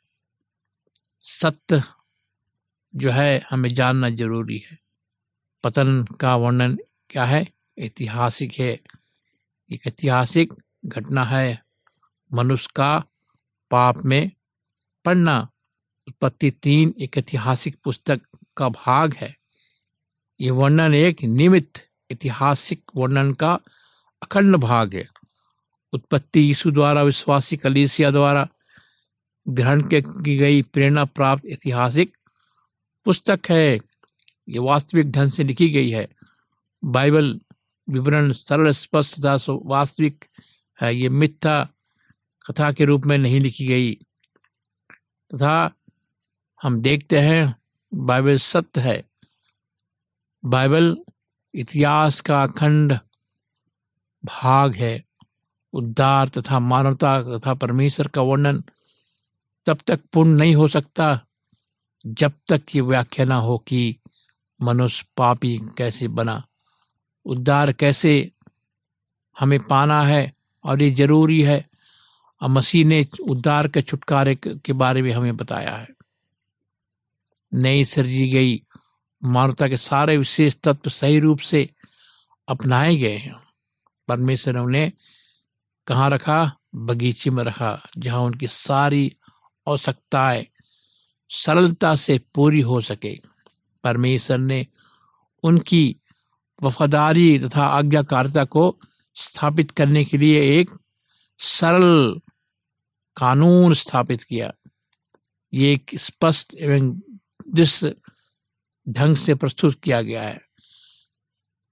सत्य 1.19 1.83
जो 2.95 3.11
है, 3.11 3.45
हमें 3.49 3.73
जानना 3.73 4.09
ज़रूरी 4.09 4.57
है। 4.57 4.82
पतन 5.63 6.03
का 6.03 6.35
वर्णन 6.35 6.79
क्या 7.09 7.25
है? 7.25 7.47
ऐतिहासिक 7.79 8.53
है। 8.59 8.79
एक 9.71 9.87
ऐतिहासिक 9.87 10.53
घटना 10.85 11.23
है। 11.23 11.63
मनुष्य 12.33 12.69
का 12.75 13.03
पाप 13.71 13.97
में 14.05 14.31
पढ़ना 15.05 15.49
उत्पत्ति 16.07 16.51
तीन 16.51 16.93
एक 16.99 17.17
ऐतिहासिक 17.17 17.77
पुस्तक 17.83 18.21
का 18.57 18.69
भाग 18.69 19.13
है। 19.13 19.37
ये 20.41 20.49
वर्णन 20.49 20.93
एक 20.93 21.23
निमित्त 21.23 21.87
ऐतिहासिक 22.11 22.83
वर्णन 22.95 23.33
का 23.33 23.59
अखंड 24.23 24.55
भाग 24.55 24.93
है। 24.93 25.07
उत्पत्ति 25.93 26.39
यीशु 26.39 26.71
द्वारा, 26.71 27.03
विश्वासी 27.03 27.57
कलीसिया 27.57 28.11
द्वारा 28.11 28.47
ग्रहण 29.47 29.81
की 29.91 30.37
गई 30.37 30.61
प्रेरणा 30.61 31.05
प्राप्त 31.05 31.45
ऐतिहासिक 31.45 32.17
पुस्तक 33.05 33.39
है। 33.49 33.79
ये 34.49 34.59
वास्तविक 34.59 35.11
ढंग 35.11 35.31
से 35.31 35.43
लिखी 35.43 35.69
गई 35.69 35.89
है। 35.89 36.07
बाइबल 36.83 37.39
विवरण 37.89 38.31
सरल, 38.31 38.71
स्पष्ट 38.71 39.19
वास्तविक 39.49 40.25
है, 40.81 40.95
ये 40.95 41.09
मिथ्या 41.09 41.69
कथा 42.47 42.71
के 42.71 42.85
रूप 42.85 43.05
में 43.05 43.17
नहीं 43.17 43.39
लिखी 43.39 43.67
गई। 43.67 43.93
तथा 45.31 45.71
हम 46.63 46.81
देखते 46.81 47.19
हैं, 47.19 47.55
बाइबल 47.93 48.37
सत्य 48.37 48.81
है। 48.81 49.03
बाइबल 50.45 50.97
इतिहास 51.53 52.21
का 52.21 52.43
अखंड 52.43 52.93
भाग 54.25 54.75
है। 54.75 55.03
उद्धार 55.73 56.29
तथा 56.29 56.59
मानवता 56.59 57.21
तथा 57.37 57.53
परमेश्वर 57.53 58.07
का 58.07 58.21
वर्णन 58.21 58.63
तब 59.65 59.77
तक 59.87 59.99
पूर्ण 60.13 60.29
नहीं 60.29 60.55
हो 60.55 60.67
सकता, 60.67 61.19
जब 62.05 62.31
तक 62.49 62.61
ये 62.75 62.81
व्याख्या 62.81 63.25
ना 63.25 63.35
हो 63.35 63.57
कि 63.57 63.95
मनुष्य 64.61 65.05
पापी 65.17 65.57
कैसे 65.57 66.07
बना? 66.07 66.47
उद्धार 67.25 67.73
कैसे 67.73 68.31
हमें 69.39 69.67
पाना 69.67 70.01
है 70.01 70.33
और 70.63 70.81
ये 70.81 70.91
ज़रूरी 70.91 71.41
है? 71.43 71.69
और 72.41 72.49
मसीह 72.49 72.85
ने 72.85 73.07
उद्धार 73.21 73.67
के 73.67 73.81
छुटकारे 73.81 74.35
के 74.35 74.73
बारे 74.73 75.01
में 75.01 75.11
हमें 75.11 75.37
बताया 75.37 75.75
है। 75.75 75.87
नई 77.53 77.83
सृजी 77.83 78.29
गई, 78.29 78.63
मानवता 79.23 79.67
के 79.67 79.77
सारे 79.77 80.17
विशेष 80.17 80.55
तत्व 80.63 80.89
सही 80.89 81.19
रूप 81.19 81.39
से 81.39 81.69
अपनाए 82.47 82.95
गए 82.95 83.17
हैं। 83.17 83.35
परमेश्वर 84.07 84.53
ने 84.53 84.59
उन्हें 84.59 84.91
कहाँ 85.87 86.09
रखा? 86.09 86.57
बगीचे 86.75 87.29
में 87.29 87.43
रखा, 87.43 87.89
जहाँ 87.97 88.19
उनकी 88.19 88.47
सारी 88.47 89.15
आवश्यकताएँ 89.67 90.47
सरलता 91.29 91.95
से 91.95 92.19
पूरी 92.35 92.61
हो 92.61 92.81
सके। 92.81 93.32
परमेश्वर 93.83 94.37
ने 94.37 94.67
उनकी 95.43 95.95
वफादारी 96.63 97.39
तथा 97.39 97.65
आज्ञाकारिता 97.65 98.45
को 98.45 98.79
स्थापित 99.15 99.71
करने 99.71 100.05
के 100.05 100.17
लिए 100.17 100.59
एक 100.59 100.69
सरल 101.39 102.21
कानून 103.17 103.73
स्थापित 103.73 104.23
किया। 104.23 104.53
ये 105.53 105.73
एक 105.73 105.91
स्पष्ट 105.95 106.53
एवं 106.53 106.91
दृश्य 107.53 107.95
ढंग 108.89 109.15
से 109.15 109.35
प्रस्तुत 109.35 109.81
किया 109.83 110.01
गया 110.01 110.23
है। 110.23 110.41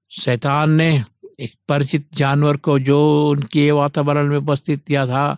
शैतान 0.10 0.72
ने 0.72 1.06
एक 1.40 1.54
परिचित 1.68 2.10
जानवर 2.14 2.58
को 2.58 2.80
जो 2.80 3.30
उनके 3.30 3.72
वातावरण 3.72 4.28
में 4.28 4.38
उपस्थित 4.38 4.86
किया 4.88 5.06
था, 5.08 5.38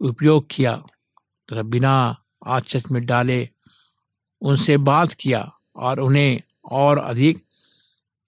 उपयोग 0.00 0.46
किया 0.50 0.76
तथा 1.48 1.62
बिना 1.62 2.24
आचच 2.46 2.90
में 2.90 3.06
डाले 3.06 3.48
उनसे 4.42 4.76
बात 4.76 5.12
किया 5.12 5.52
और 5.76 6.00
उन्हें 6.00 6.40
और 6.70 6.98
अधिक 6.98 7.44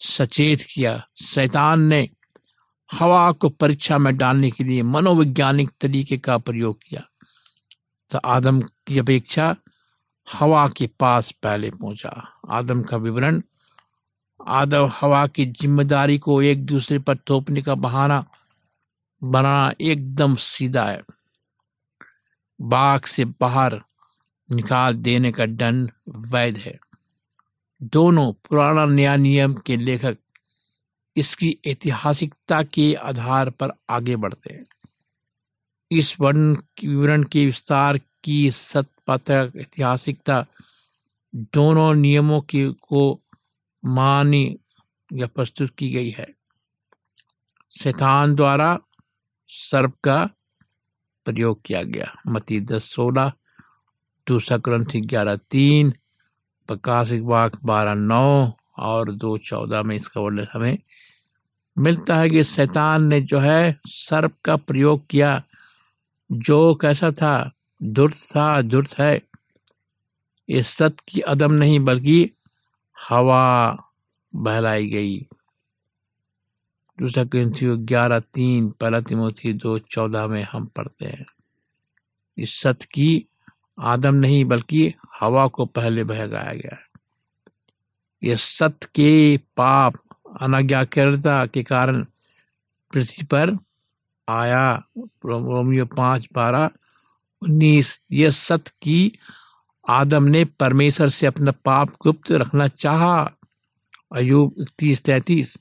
सचेत 0.01 0.61
किया। 0.61 1.07
शैतान 1.23 1.81
ने 1.81 2.09
हवा 2.91 3.33
को 3.33 3.49
परीक्षा 3.49 3.99
में 3.99 4.17
डालने 4.17 4.51
के 4.51 4.65
लिए 4.65 4.83
मनोवैज्ञानिक 4.83 5.71
तरीके 5.81 6.19
का 6.19 6.39
प्रयोग 6.39 6.79
किया। 6.89 7.03
तो 8.11 8.19
आदम 8.19 8.61
की 8.61 8.99
अपेक्षा 8.99 9.57
हवा 10.29 10.69
के 10.69 10.87
पास 11.01 11.31
पहले 11.31 11.71
पहुँचा। 11.71 12.29
आदम 12.51 12.83
का 12.83 12.97
विवरण, 12.97 13.43
आदम 14.47 14.91
हवा 14.93 15.27
की 15.27 15.47
ज़िम्मेदारी 15.47 16.19
को 16.19 16.43
एक 16.43 16.65
दूसरे 16.67 16.99
पर 16.99 17.19
थोपने 17.19 17.63
का 17.63 17.75
बहाना 17.75 18.25
बनाना 19.23 19.73
एकदम 19.81 20.35
सीधा 20.35 20.85
है। 20.85 21.03
बाग 22.61 23.05
से 23.05 23.25
बाहर 23.25 23.81
निकाल 24.53 24.95
देने 24.95 25.33
का 25.33 25.47
दंड 25.47 25.91
वैध 26.09 26.57
है। 26.57 26.79
दोनों 27.83 28.33
पुराना 28.33 28.85
नया 28.85 29.17
नियम 29.17 29.55
के 29.55 29.77
लेखक 29.77 30.19
इसकी 31.17 31.59
ऐतिहासिकता 31.67 32.63
के 32.63 32.95
आधार 32.95 33.51
पर 33.51 33.71
आगे 33.91 34.17
बढ़ते 34.17 34.55
हैं। 34.55 34.65
इस 35.91 36.21
वर्ण 36.21 36.57
विवरण 36.85 37.23
के 37.23 37.47
विस्तार 37.47 38.01
की 38.25 38.51
सतपथक 38.51 39.53
ऐतिहासिकता 39.57 40.47
दोनों 41.35 41.95
नियमों 41.95 42.41
की 42.41 42.73
को 42.73 43.21
मानी 43.85 44.59
या 45.13 45.27
प्रस्तुत 45.27 45.71
की 45.79 45.91
गई 45.91 46.11
है। 46.11 46.29
शैतान 47.71 48.35
द्वारा 48.35 48.79
सर्प 49.49 49.95
का 50.05 50.31
प्रयोग 51.25 51.63
किया 51.63 51.83
गया। 51.83 52.23
मती 52.27 52.61
दस 52.61 52.93
सोलह 52.93 53.33
दूसरा 54.29 54.57
ग्रंथी 54.57 55.01
ग्यारह 55.01 55.37
तीन 55.37 55.91
प्रकाशिक 56.67 57.23
वाक 57.23 57.65
बारह 57.65 57.95
नौ, 57.95 58.53
और 58.79 59.13
दो 59.13 59.39
चौदह 59.39 59.83
में 59.83 59.97
इसका 59.97 60.21
वर्णन 60.21 60.47
हमें 60.53 60.79
मिलता 61.79 62.17
है 62.17 62.29
कि 62.29 62.45
शैतान 62.45 63.05
ने 63.05 63.21
जो 63.21 63.39
है 63.39 63.81
सर्प 63.87 64.37
का 64.45 64.57
प्रयोग 64.57 65.07
किया। 65.07 65.43
जो 66.33 66.75
कैसा 66.75 67.11
था? 67.11 67.53
दुर्त 67.83 68.17
था 68.17 68.63
दुर्त 68.63 68.99
है। 68.99 69.23
ये 70.51 70.63
सत 70.63 70.97
की 71.09 71.21
अदम 71.21 71.53
नहीं, 71.53 71.81
बल्कि 71.81 72.31
हवा 73.09 73.77
बहलाई 74.35 74.87
गई। 74.87 75.19
दूसरा 76.99 77.25
ग्रंथियो 77.25 77.77
ग्यारह 77.77 78.21
तीन, 78.21 78.71
पहला 78.71 79.01
तिमोथी 79.01 79.53
दो 79.53 79.79
चौदह 79.79 80.27
में 80.27 80.43
हम 80.43 80.67
पढ़ते 80.67 81.07
हैं। 81.07 81.27
इस 82.39 82.61
सत 82.61 82.79
की 82.83 83.27
आदम 83.81 84.15
नहीं, 84.15 84.45
बल्कि 84.45 84.95
हवा 85.21 85.47
को 85.47 85.65
पहले 85.67 86.05
बहलाया 86.05 86.53
गया 86.55 86.79
ये 88.23 88.37
सत्य 88.37 88.89
के 88.95 89.37
पाप 89.57 89.95
अनाज्ञाकारिता 90.41 91.47
के 91.47 91.63
कारण 91.63 92.03
पृथ्वी 92.93 93.25
पर 93.25 93.57
आया। 94.29 94.73
रोमियो 94.99 95.87
पाँच 95.87 96.27
बारह 96.33 96.71
उन्नीस, 97.43 98.01
ये 98.13 98.31
सत्य 98.31 98.73
की 98.83 99.19
आदम 99.89 100.25
ने 100.25 100.45
परमेश्वर 100.45 101.09
से 101.09 101.27
अपना 101.27 101.51
पाप 101.65 101.95
गुप्त 102.03 102.33
रखना 102.33 102.69
चाहा। 102.69 103.31
अयूब 104.13 104.55
इकतीस 104.61 105.03
तैतीस, 105.03 105.59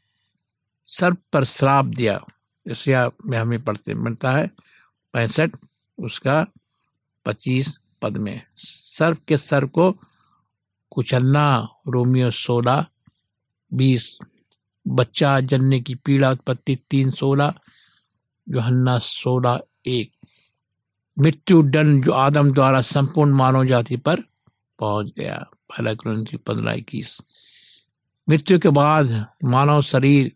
सर्प 0.87 1.17
पर 1.33 1.43
श्राप 1.43 1.85
दिया। 1.85 2.19
इसया 2.65 3.09
में 3.25 3.37
हमें 3.37 3.63
पढ़ते, 3.63 3.93
मिलता 3.93 4.31
है 4.31 4.47
पैंसठ, 5.13 5.55
उसका 5.97 6.45
पच्चीस 7.25 7.79
पद 8.01 8.17
में। 8.17 8.41
सर्प 8.57 9.21
के 9.27 9.37
सर 9.37 9.65
को 9.65 9.91
कुचलना, 10.91 11.67
रोमियो 11.87 12.31
सोलह 12.31 12.85
बीस, 13.73 14.19
बच्चा 14.87 15.39
जनने 15.39 15.79
की 15.79 15.95
पीड़ा 15.95 16.31
उत्पत्ति 16.31 16.77
तीन 16.89 17.11
सोलह 17.11 17.53
योहन्ना 18.49 18.99
सोलह 18.99 19.61
एक। 19.85 20.11
मृत्यु 21.19 21.61
दंड 21.61 22.05
जो 22.05 22.11
आदम 22.11 22.51
द्वारा 22.51 22.81
संपूर्ण 22.81 23.33
मानव 23.33 23.65
जाति 23.65 23.97
पर 23.97 24.19
पहुँच 24.79 25.11
गया। 25.17 25.49
पहला 25.69 25.93
क्रंथी 25.93 26.37
पंद्रह 26.37 26.73
इक्कीस। 26.73 27.21
मृत्यु 28.29 28.59
के 28.59 28.69
बाद 28.69 29.27
मानव 29.43 29.81
शरीर 29.81 30.31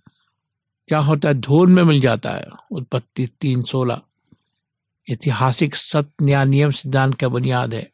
क्या 0.88 1.00
होता 1.00 1.28
है? 1.28 1.34
धूल 1.34 1.70
में 1.70 1.84
मिल 1.84 2.02
जाता 2.02 2.32
है। 2.32 2.48
उत्पत्ति 2.72 3.28
तीन 3.42 3.64
सोलह 3.64 4.02
ऐतिहासिक 5.10 5.76
सत्य 5.76 6.26
न्याय 6.26 6.46
नियम 6.46 6.72
सिद्धांत 6.72 7.16
का 7.16 7.28
बुनियाद 7.28 7.74
है। 7.74 7.92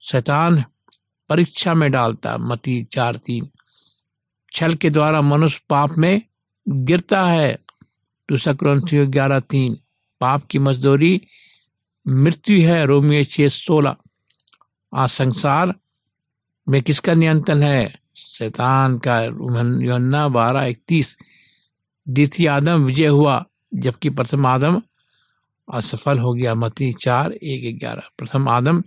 शैतान 0.00 0.64
परीक्षा 1.28 1.74
में 1.74 1.90
डालता, 1.90 2.36
मती 2.38 2.84
चार 2.84 3.16
तीन। 3.16 3.50
छल 4.52 4.74
के 4.74 4.90
द्वारा 4.90 5.22
मनुष्य 5.22 5.60
पाप 5.68 5.90
में 5.98 6.22
गिरता 6.68 7.26
है। 7.26 7.58
दूसरा 8.30 8.54
क्रंथियो 8.54 9.06
ग्यारह 9.06 9.40
तीन। 9.40 9.78
पाप 10.20 10.46
की 10.50 10.58
मजदूरी 10.58 11.20
मृत्यु 12.08 12.68
है, 12.68 12.86
रोमियो 12.86 13.22
छह 13.22 13.48
सोलह। 13.48 13.96
आज 14.94 15.08
संसार 15.08 15.74
में 16.68 16.82
किसका 16.82 17.14
नियंत्रण 17.14 17.62
है? 17.62 18.00
शैतान 18.16 18.98
का 18.98 19.22
योन्ना 19.22 20.28
बारह 20.28 20.64
इकतीस। 20.64 21.18
द्वितीय 22.08 22.48
आदम 22.48 22.84
विजय 22.84 23.06
हुआ, 23.06 23.44
जबकि 23.74 24.10
प्रथम 24.10 24.46
आदम 24.46 24.82
असफल 25.74 26.18
हो 26.18 26.32
गया, 26.32 26.54
मती 26.54 26.92
चार, 26.92 27.32
एक 27.32 27.78
ग्यारह। 27.78 28.02
प्रथम 28.18 28.48
आदम 28.48 28.80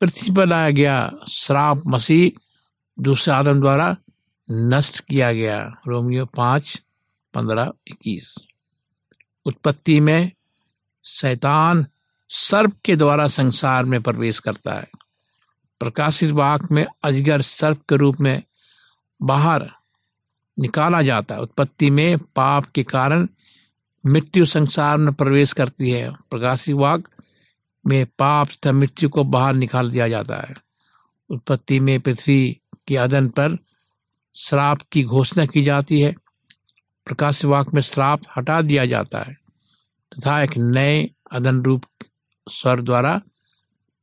पृथ्वी 0.00 0.30
पर 0.30 0.46
लाया 0.46 0.70
गया, 0.70 1.12
श्राप 1.30 1.82
मसीह। 1.86 2.40
दूसरे 3.02 3.34
आदम 3.34 3.60
द्वारा 3.60 3.96
नष्ट 4.50 5.00
किया 5.00 5.32
गया, 5.32 5.74
रोमियो 5.88 6.26
पाँच, 6.26 6.82
पंद्रह, 7.34 7.72
इक्कीस। 7.86 8.34
उत्पत्ति 9.46 10.00
में 10.00 10.32
शैतान 11.04 11.86
सर्प 12.28 12.76
के 12.84 12.96
द्वारा 12.96 13.26
संसार 13.26 13.84
में 13.84 14.02
प्रवेश 14.02 14.38
करता 14.38 14.74
है। 14.74 14.90
प्रकाशित 15.80 16.30
वाक 16.30 16.68
में 16.72 16.86
अजगर 17.02 17.42
सर्प 17.42 17.82
के 17.88 17.96
रूप 17.96 18.16
में 18.20 18.42
बाहर 19.22 19.70
निकाला 20.58 21.02
जाता 21.02 21.34
है। 21.34 21.40
उत्पत्ति 21.40 21.90
में 21.90 22.18
पाप 22.18 22.66
के 22.66 22.82
कारण 22.82 23.28
मृत्यु 24.06 24.44
संसार 24.44 24.96
में 24.98 25.14
प्रवेश 25.14 25.52
करती 25.52 25.90
है। 25.90 26.10
प्रकाशित 26.12 26.74
वाक 26.74 27.08
में 27.86 28.06
पाप 28.06 28.48
तथा 28.48 28.72
मृत्यु 28.72 29.08
को 29.08 29.24
बाहर 29.24 29.54
निकाल 29.54 29.90
दिया 29.90 30.08
जाता 30.08 30.36
है। 30.36 30.54
उत्पत्ति 31.30 31.80
में 31.80 32.00
पृथ्वी 32.00 32.60
के 32.88 32.96
अदन 32.96 33.28
पर 33.28 33.58
श्राप 34.36 34.82
की 34.92 35.02
घोषणा 35.04 35.46
की 35.46 35.62
जाती 35.62 36.00
है। 36.00 36.14
प्रकाश 37.06 37.44
वाक 37.44 37.74
में 37.74 37.82
श्राप 37.82 38.20
हटा 38.36 38.62
दिया 38.62 38.86
जाता 38.86 39.22
है 39.22 39.34
तथा 40.12 40.42
एक 40.42 40.56
नए 40.58 41.10
अदन 41.32 41.62
रूप 41.62 41.84
स्वर 42.48 42.82
द्वारा 42.82 43.20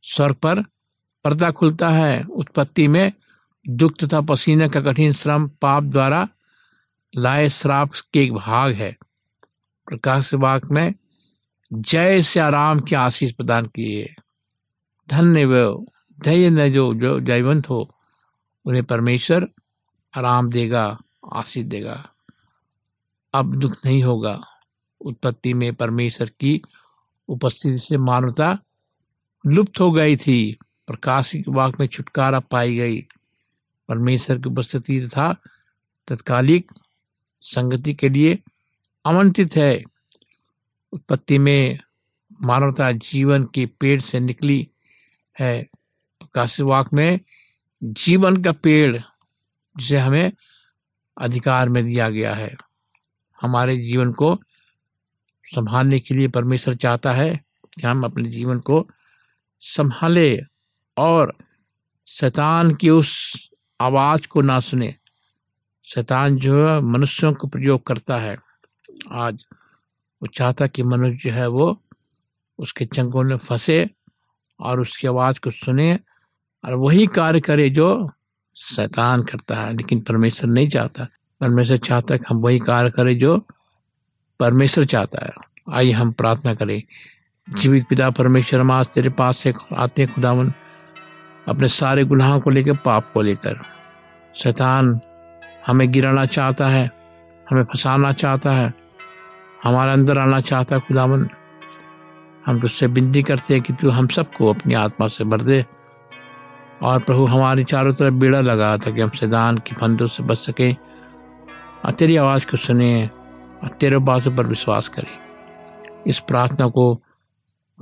स्वर 0.04 0.32
पर 0.34 0.62
पर्दा 1.24 1.52
खुलता 1.52 1.90
है। 1.90 2.24
उत्पत्ति 2.24 2.88
में 2.88 3.12
दुख 3.70 3.94
तथा 4.04 4.22
पसीने 4.22 4.70
का 4.70 4.82
कठिन 4.82 5.12
श्रम 5.12 5.48
पाप 5.48 5.84
द्वारा 5.84 6.28
लाए 7.16 7.50
श्राप 7.50 7.92
के 8.14 8.24
एक 8.24 8.34
भाग 8.34 8.72
है। 8.72 8.98
प्रकाश 9.90 10.34
वाक 10.34 10.66
में 10.66 10.94
जय 11.74 12.22
से 12.22 12.40
आराम 12.40 12.80
की 12.80 12.96
आशीष 12.96 13.32
प्रदान 13.32 13.66
किए। 13.66 14.16
धन्य 15.10 15.46
वो, 15.46 15.86
धैर्य 16.24 16.50
न 16.50 16.74
जो 16.74 16.94
जो 16.94 17.20
जयवंत 17.20 17.70
हो, 17.70 17.96
उन्हें 18.66 18.84
परमेश्वर 18.84 19.48
आराम 20.18 20.50
देगा, 20.50 21.00
आशीष 21.34 21.66
देगा। 21.66 22.10
अब 23.34 23.56
दुख 23.56 23.86
नहीं 23.86 24.04
होगा। 24.04 24.42
उत्पत्ति 25.02 25.54
में 25.54 25.76
परमेश्वर 25.76 26.32
की 26.40 26.62
उपस्थिति 27.28 27.78
से 27.78 27.98
मानवता 27.98 28.60
लुप्त 29.48 29.80
हो 29.80 29.92
गई 29.92 30.18
थी। 30.18 30.58
प्रकाश 30.88 31.36
वाक 31.48 31.80
में 31.80 31.88
छुटकारा 31.88 32.40
पाई 32.40 32.76
गई। 32.76 33.02
परमेश्वर 33.90 34.38
की 34.38 34.50
उपस्थिति 34.50 35.08
तथा 35.08 35.36
तत्कालिक 36.08 36.72
संगति 37.42 37.94
के 37.94 38.10
लिए 38.10 38.40
आमंत्रित 39.10 39.56
है। 39.56 39.84
उत्पत्ति 40.92 41.38
में 41.38 41.80
मानवता 42.42 42.92
जीवन 42.92 43.44
के 43.44 43.66
पेड़ 43.66 44.02
से 44.02 44.20
निकली 44.20 44.70
है। 45.40 45.64
प्रकाश 46.20 46.62
वाक 46.62 46.94
में, 46.94 47.20
जीवन 47.84 48.44
का 48.44 48.52
पेड़, 48.52 48.98
जिसे 49.78 49.98
हमें 49.98 50.32
अधिकार 51.22 51.70
में 51.70 51.86
दिया 51.86 52.10
गया 52.10 52.36
है, 52.36 52.56
हमारे 53.42 53.78
जीवन 53.78 54.12
को 54.12 54.40
संभालने 55.46 56.00
के 56.00 56.16
लिए 56.16 56.28
परमेश्वर 56.28 56.76
चाहता 56.76 57.14
है 57.14 57.46
कि 57.76 57.88
हम 57.88 58.04
अपने 58.04 58.30
जीवन 58.30 58.60
को 58.60 58.90
संभाले 59.60 60.40
और 60.98 61.38
शैतान 62.08 62.76
की 62.76 62.90
उस 62.90 63.34
आवाज़ 63.82 64.28
को 64.28 64.42
ना 64.42 64.60
सुने। 64.60 64.96
शैतान 65.86 66.36
जो 66.36 66.70
है, 66.70 66.82
मनुष्यों 66.82 67.34
को 67.34 67.48
प्रयोग 67.48 67.84
करता 67.84 68.18
है। 68.18 68.49
आज 69.12 69.46
वो 70.22 70.28
चाहता 70.28 70.68
कि 70.68 70.84
मनुष्य 70.84 71.30
जो 71.30 71.36
है 71.36 71.48
वो 71.48 71.82
उसके 72.60 72.86
चंगों 72.86 73.24
में 73.24 73.38
फंसे 73.38 73.90
और 74.60 74.80
उसकी 74.80 75.08
आवाज़ 75.08 75.40
को 75.40 75.52
सुने 75.52 76.00
और 76.66 76.74
वही 76.74 77.08
कार्य 77.08 77.40
करे 77.40 77.70
जो 77.70 78.12
शैतान 78.56 79.24
करता 79.24 79.56
है, 79.56 79.74
लेकिन 79.74 80.02
परमेश्वर 80.02 80.50
नहीं 80.50 80.70
चाहता। 80.70 81.08
परमेश्वर 81.42 81.78
चाहता 81.78 82.14
है 82.14 82.18
कि 82.18 82.26
हम 82.30 82.38
वही 82.38 82.60
कार्य 82.60 82.92
करें 82.92 83.20
जो 83.20 83.48
परमेश्वर 84.40 84.86
चाहता 84.86 85.26
है। 85.26 85.32
आइए 85.74 85.92
हम 85.92 86.12
प्रार्थना 86.12 86.54
करें। 86.54 86.84
जीवित 87.54 87.86
पिता 87.90 88.10
परमेश्वर, 88.10 88.60
हम 88.60 88.72
आज 88.72 88.88
तेरे 88.88 89.10
पास 89.10 89.38
से 89.38 89.54
आते 89.78 90.04
हैं 90.04 90.14
खुदावन, 90.14 90.54
अपने 91.48 91.68
सारे 91.68 92.06
गुनाहों 92.06 92.40
को 92.40 92.50
लेकर, 92.50 92.78
पाप 92.78 93.12
को 93.14 93.22
लेकर। 93.22 93.62
शैतान 94.36 95.02
हमें 95.68 95.92
गिराना 95.92 96.26
चाहता 96.26 96.68
है 96.68 96.99
हमें 97.50 97.64
फंसाना 97.64 98.12
चाहता 98.12 98.52
है, 98.52 98.74
हमारे 99.64 99.92
अंदर 99.92 100.18
आना 100.18 100.40
चाहता 100.40 100.76
है 100.76 100.82
खुदावन 100.82 101.30
हम 102.46 102.60
तुझसे 102.60 102.88
विनती 102.88 103.24
करते 103.24 103.54
हैं 103.54 103.64
कि 103.64 103.74
तू 103.74 103.90
हम 103.90 104.08
सबको 104.08 104.54
अपनी 104.54 104.74
आत्मा 104.74 105.08
से 105.08 105.24
भर 105.24 105.42
दे। 105.42 105.66
और 106.82 107.00
प्रभु, 107.00 107.26
हमारी 107.26 107.64
चारों 107.64 107.94
तरफ़ 107.94 108.14
बेड़ा 108.14 108.42
लगा 108.42 108.78
ताकि 108.78 109.02
हम 109.02 109.10
शैतान 109.10 109.58
की 109.58 109.76
फंदों 109.76 110.08
से 110.08 110.24
बच 110.24 110.38
सकें। 110.38 110.76
और 111.86 111.92
तेरी 111.92 112.16
आवाज़ 112.16 112.46
को 112.46 112.58
सुने 112.58 113.10
और 113.64 113.68
तेरे 113.68 113.98
बातों 113.98 114.36
पर 114.36 114.48
विश्वास 114.48 114.88
करें। 114.88 115.20
इस 116.08 116.20
प्रार्थना 116.20 116.68
को 116.68 117.04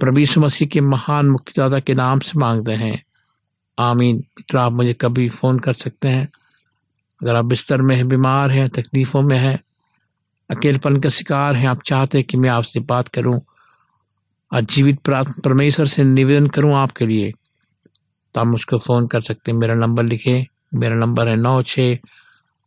यीशु 0.04 0.42
मसीह 0.42 0.68
के 0.68 0.82
महान 0.82 1.26
मुक्तिदाता 1.26 1.80
के 1.80 1.94
नाम 1.94 2.20
से 2.20 2.40
मांगते 2.40 2.72
हैं। 2.72 3.04
आमीन। 3.80 4.18
मित्र, 4.18 4.58
आप 4.58 4.72
मुझे 4.72 4.94
कभी 4.94 5.30
फ़ोन 5.30 5.60
कर 5.60 5.74
सकते 5.74 6.08
हैं। 6.08 6.30
अगर 7.22 7.36
आप 7.36 7.46
बिस्तर 7.46 7.82
में 7.82 7.96
हैं, 7.96 8.08
बीमार 8.08 8.52
हैं, 8.52 8.68
तकलीफ़ों 8.70 9.22
में 9.22 9.38
हैं, 9.38 9.60
अकेलेपन 10.50 11.00
का 11.00 11.10
शिकार 11.10 11.56
हैं, 11.56 11.68
आप 11.68 11.82
चाहते 11.86 12.18
हैं 12.18 12.28
कि 12.28 12.38
मैं 12.38 12.50
आपसे 12.50 12.80
बात 12.80 13.08
करूँ 13.08 13.40
और 14.52 14.62
जीवित 14.64 15.00
परमेश्वर 15.10 15.88
से 15.88 16.04
निवेदन 16.04 16.48
करूँ 16.48 16.74
आपके 16.76 17.06
लिए 17.06 17.32
तो 18.36 18.42
आप 18.42 18.48
मुझको 18.48 18.78
फ़ोन 18.78 19.08
कर 19.08 19.22
सकते 19.22 19.52
हैं। 19.52 19.58
मेरा 19.60 19.74
नंबर 19.76 20.04
लिखे। 20.04 20.46
मेरा 20.74 20.96
नंबर 20.96 21.28
है 21.28 21.36
नौ 21.36 21.62
छः 21.64 21.98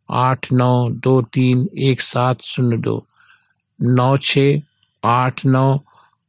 आठ 0.09 0.47
नौ 0.53 0.89
दो 1.05 1.21
तीन 1.23 1.69
एक 1.79 2.01
सात 2.01 2.41
शून्य 2.43 2.77
दो। 2.77 3.07
नौ 3.81 4.17
छ 4.19 4.39
आठ 5.03 5.45
नौ 5.47 5.79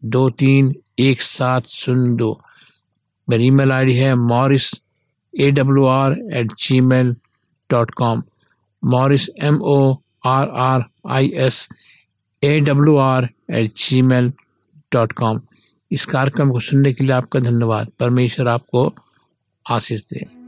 दो 0.04 0.30
तीन 0.30 0.74
एक 1.00 1.22
सात 1.22 1.68
शून्य 1.68 2.16
दो। 2.18 2.40
मेरी 3.28 3.48
ईमेल 3.48 3.72
आईडी 3.72 3.96
है 3.96 4.14
Morris 4.16 4.72
A 5.34 5.50
W 5.52 5.86
R 5.88 6.18
at 6.34 6.52
Gmail 6.82 7.16
dot 7.72 7.92
com 7.94 8.24
Morris 8.84 9.30
M 9.44 9.60
O 9.62 9.94
R 10.26 10.50
R 10.64 10.84
I 11.10 11.32
S 11.38 11.68
A 12.44 12.60
W 12.60 12.98
R 12.98 13.30
at 13.50 13.72
Gmail 14.02 14.32
dot 14.92 15.12
com 15.14 15.42
इस 15.92 16.06
कार्यक्रम 16.06 16.52
को 16.52 16.60
सुनने 16.60 16.94
के 16.94 17.04
लिए 17.04 17.14
आपका 17.14 17.40
धन्यवाद। 17.40 17.92
परमेश्वर 18.00 18.48
आपको 18.48 18.94
आशीष 19.66 20.06
दे। 20.06 20.41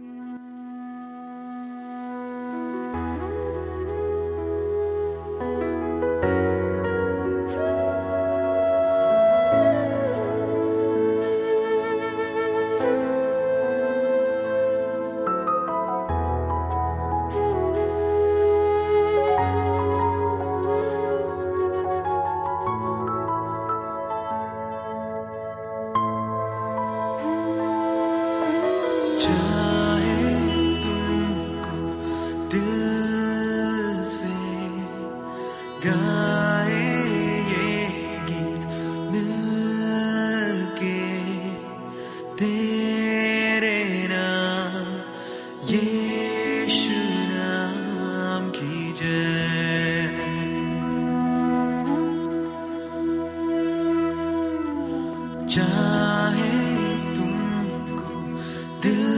दिल 58.84 59.13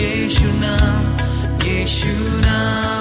येषु 0.00 0.48
नाम 0.60 1.04
येषु 1.66 2.14
नाम। 2.40 2.93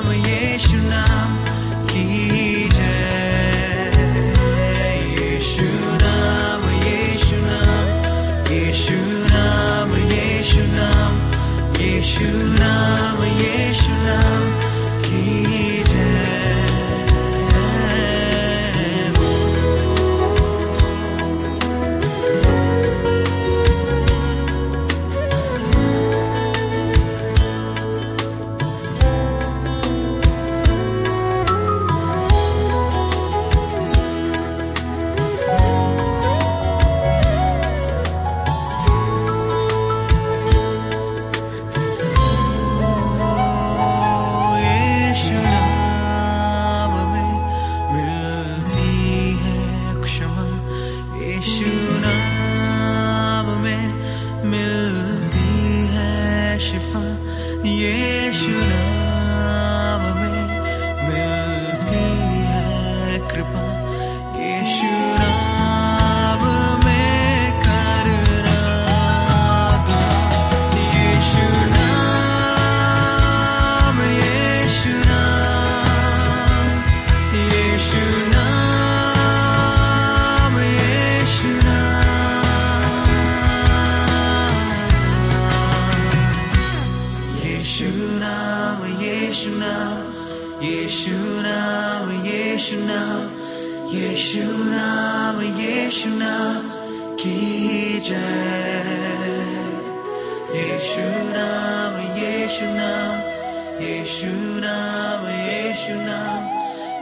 Yeshua, 104.04 105.24
Yeshua, 105.48 106.20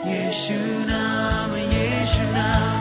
Yeshua, 0.06 1.02
Yeshua. 1.74 2.81